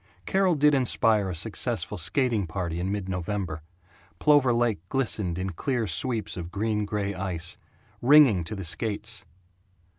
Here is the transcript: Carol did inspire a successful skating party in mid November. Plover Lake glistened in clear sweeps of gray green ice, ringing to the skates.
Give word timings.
Carol 0.25 0.55
did 0.55 0.73
inspire 0.73 1.29
a 1.29 1.35
successful 1.35 1.95
skating 1.95 2.47
party 2.47 2.79
in 2.79 2.91
mid 2.91 3.07
November. 3.07 3.61
Plover 4.17 4.51
Lake 4.51 4.79
glistened 4.89 5.37
in 5.37 5.51
clear 5.51 5.85
sweeps 5.85 6.35
of 6.37 6.51
gray 6.51 6.73
green 6.85 7.13
ice, 7.13 7.55
ringing 8.01 8.43
to 8.45 8.55
the 8.55 8.65
skates. 8.65 9.25